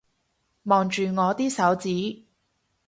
[0.63, 2.23] 望住我啲手指